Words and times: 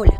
Hola, 0.00 0.16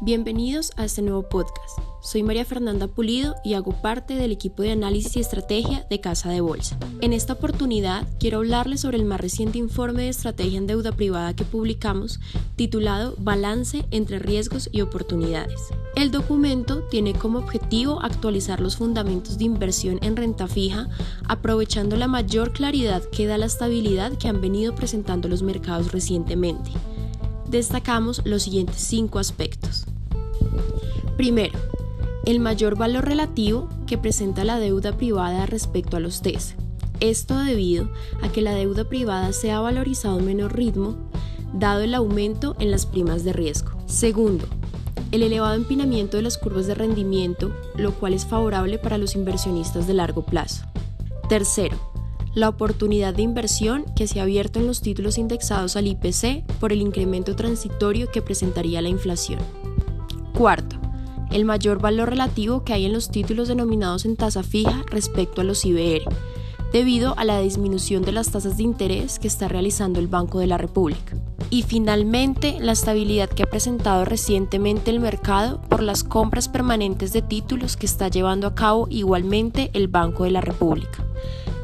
bienvenidos 0.00 0.72
a 0.76 0.84
este 0.84 1.02
nuevo 1.02 1.22
podcast. 1.22 1.78
Soy 2.02 2.24
María 2.24 2.44
Fernanda 2.44 2.88
Pulido 2.88 3.36
y 3.44 3.54
hago 3.54 3.70
parte 3.80 4.16
del 4.16 4.32
equipo 4.32 4.64
de 4.64 4.72
análisis 4.72 5.16
y 5.16 5.20
estrategia 5.20 5.86
de 5.88 6.00
Casa 6.00 6.30
de 6.30 6.40
Bolsa. 6.40 6.76
En 7.00 7.12
esta 7.12 7.34
oportunidad 7.34 8.08
quiero 8.18 8.38
hablarles 8.38 8.80
sobre 8.80 8.96
el 8.96 9.04
más 9.04 9.20
reciente 9.20 9.58
informe 9.58 10.02
de 10.02 10.08
estrategia 10.08 10.58
en 10.58 10.66
deuda 10.66 10.90
privada 10.90 11.36
que 11.36 11.44
publicamos 11.44 12.18
titulado 12.56 13.14
Balance 13.18 13.86
entre 13.92 14.18
riesgos 14.18 14.68
y 14.72 14.80
oportunidades. 14.80 15.60
El 15.94 16.10
documento 16.10 16.82
tiene 16.90 17.12
como 17.12 17.38
objetivo 17.38 18.02
actualizar 18.02 18.58
los 18.58 18.78
fundamentos 18.78 19.38
de 19.38 19.44
inversión 19.44 20.00
en 20.02 20.16
renta 20.16 20.48
fija, 20.48 20.88
aprovechando 21.28 21.94
la 21.94 22.08
mayor 22.08 22.52
claridad 22.52 23.04
que 23.12 23.28
da 23.28 23.38
la 23.38 23.46
estabilidad 23.46 24.18
que 24.18 24.26
han 24.26 24.40
venido 24.40 24.74
presentando 24.74 25.28
los 25.28 25.44
mercados 25.44 25.92
recientemente 25.92 26.72
destacamos 27.50 28.22
los 28.24 28.44
siguientes 28.44 28.76
cinco 28.76 29.18
aspectos. 29.18 29.86
Primero, 31.16 31.58
el 32.24 32.40
mayor 32.40 32.76
valor 32.76 33.04
relativo 33.04 33.68
que 33.86 33.98
presenta 33.98 34.44
la 34.44 34.58
deuda 34.58 34.96
privada 34.96 35.46
respecto 35.46 35.96
a 35.96 36.00
los 36.00 36.22
TES. 36.22 36.54
Esto 37.00 37.38
debido 37.38 37.90
a 38.22 38.28
que 38.28 38.42
la 38.42 38.54
deuda 38.54 38.84
privada 38.84 39.32
se 39.32 39.50
ha 39.50 39.60
valorizado 39.60 40.18
a 40.18 40.22
menor 40.22 40.54
ritmo, 40.54 40.96
dado 41.52 41.80
el 41.80 41.94
aumento 41.94 42.56
en 42.58 42.70
las 42.70 42.86
primas 42.86 43.24
de 43.24 43.32
riesgo. 43.32 43.70
Segundo, 43.86 44.46
el 45.10 45.22
elevado 45.22 45.54
empinamiento 45.54 46.18
de 46.18 46.22
las 46.22 46.38
curvas 46.38 46.66
de 46.66 46.74
rendimiento, 46.74 47.52
lo 47.76 47.92
cual 47.94 48.14
es 48.14 48.26
favorable 48.26 48.78
para 48.78 48.98
los 48.98 49.16
inversionistas 49.16 49.86
de 49.86 49.94
largo 49.94 50.24
plazo. 50.24 50.66
Tercero, 51.28 51.89
la 52.34 52.48
oportunidad 52.48 53.14
de 53.14 53.22
inversión 53.22 53.84
que 53.96 54.06
se 54.06 54.20
ha 54.20 54.22
abierto 54.22 54.60
en 54.60 54.66
los 54.66 54.80
títulos 54.80 55.18
indexados 55.18 55.76
al 55.76 55.86
IPC 55.86 56.44
por 56.60 56.72
el 56.72 56.80
incremento 56.80 57.34
transitorio 57.34 58.10
que 58.10 58.22
presentaría 58.22 58.82
la 58.82 58.88
inflación. 58.88 59.40
Cuarto, 60.36 60.76
el 61.30 61.44
mayor 61.44 61.80
valor 61.80 62.10
relativo 62.10 62.64
que 62.64 62.72
hay 62.72 62.86
en 62.86 62.92
los 62.92 63.10
títulos 63.10 63.48
denominados 63.48 64.04
en 64.04 64.16
tasa 64.16 64.42
fija 64.42 64.84
respecto 64.90 65.40
a 65.40 65.44
los 65.44 65.64
IBR, 65.64 66.04
debido 66.72 67.14
a 67.18 67.24
la 67.24 67.40
disminución 67.40 68.02
de 68.02 68.12
las 68.12 68.30
tasas 68.30 68.56
de 68.56 68.62
interés 68.62 69.18
que 69.18 69.28
está 69.28 69.48
realizando 69.48 69.98
el 69.98 70.08
Banco 70.08 70.38
de 70.38 70.46
la 70.46 70.58
República. 70.58 71.16
Y 71.50 71.62
finalmente, 71.62 72.58
la 72.60 72.72
estabilidad 72.72 73.28
que 73.28 73.42
ha 73.42 73.50
presentado 73.50 74.04
recientemente 74.04 74.92
el 74.92 75.00
mercado 75.00 75.60
por 75.62 75.82
las 75.82 76.04
compras 76.04 76.48
permanentes 76.48 77.12
de 77.12 77.22
títulos 77.22 77.76
que 77.76 77.86
está 77.86 78.06
llevando 78.06 78.46
a 78.46 78.54
cabo 78.54 78.86
igualmente 78.88 79.70
el 79.72 79.88
Banco 79.88 80.24
de 80.24 80.30
la 80.30 80.40
República. 80.40 81.04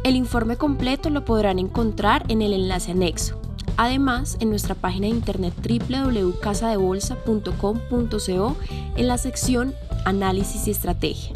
El 0.07 0.15
informe 0.15 0.57
completo 0.57 1.11
lo 1.11 1.25
podrán 1.25 1.59
encontrar 1.59 2.25
en 2.29 2.41
el 2.41 2.53
enlace 2.53 2.93
anexo. 2.93 3.41
Además, 3.77 4.37
en 4.39 4.51
nuestra 4.51 4.77
página 4.77 5.09
de 5.09 5.15
internet 5.15 5.53
www.casadebolsa.com.co 5.57 8.57
en 8.95 9.09
la 9.09 9.19
sección 9.19 9.75
Análisis 10.05 10.69
y 10.69 10.71
Estrategia. 10.71 11.33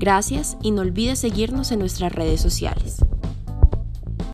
Gracias 0.00 0.56
y 0.60 0.72
no 0.72 0.80
olvides 0.80 1.20
seguirnos 1.20 1.70
en 1.70 1.78
nuestras 1.78 2.12
redes 2.12 2.40
sociales. 2.40 2.96